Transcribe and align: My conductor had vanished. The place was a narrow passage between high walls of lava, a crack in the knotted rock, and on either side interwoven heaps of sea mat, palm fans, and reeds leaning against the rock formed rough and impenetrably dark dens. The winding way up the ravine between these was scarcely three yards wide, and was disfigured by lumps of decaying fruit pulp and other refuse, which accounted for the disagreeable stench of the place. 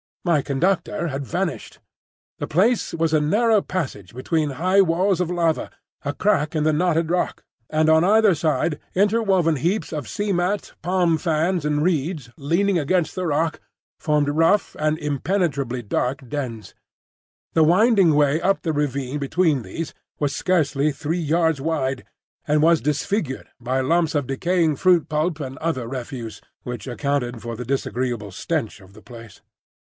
My 0.25 0.43
conductor 0.43 1.07
had 1.07 1.25
vanished. 1.25 1.79
The 2.39 2.47
place 2.47 2.93
was 2.93 3.13
a 3.13 3.21
narrow 3.21 3.61
passage 3.61 4.15
between 4.15 4.51
high 4.51 4.81
walls 4.81 5.19
of 5.21 5.29
lava, 5.31 5.71
a 6.03 6.13
crack 6.13 6.55
in 6.55 6.63
the 6.63 6.73
knotted 6.73 7.09
rock, 7.09 7.43
and 7.71 7.89
on 7.89 8.03
either 8.03 8.33
side 8.35 8.79
interwoven 8.95 9.57
heaps 9.57 9.91
of 9.91 10.07
sea 10.07 10.31
mat, 10.31 10.73
palm 10.83 11.17
fans, 11.17 11.65
and 11.65 11.83
reeds 11.83 12.29
leaning 12.37 12.77
against 12.79 13.13
the 13.15 13.27
rock 13.27 13.61
formed 13.99 14.29
rough 14.29 14.75
and 14.79 14.97
impenetrably 14.99 15.81
dark 15.83 16.27
dens. 16.27 16.73
The 17.53 17.63
winding 17.63 18.13
way 18.15 18.41
up 18.41 18.61
the 18.61 18.73
ravine 18.73 19.17
between 19.19 19.61
these 19.61 19.93
was 20.19 20.35
scarcely 20.35 20.91
three 20.91 21.19
yards 21.21 21.61
wide, 21.61 22.05
and 22.47 22.61
was 22.63 22.81
disfigured 22.81 23.49
by 23.59 23.81
lumps 23.81 24.13
of 24.15 24.27
decaying 24.27 24.75
fruit 24.77 25.09
pulp 25.09 25.39
and 25.39 25.57
other 25.57 25.87
refuse, 25.87 26.41
which 26.63 26.87
accounted 26.87 27.41
for 27.41 27.55
the 27.55 27.65
disagreeable 27.65 28.31
stench 28.31 28.81
of 28.81 28.93
the 28.93 29.01
place. 29.01 29.41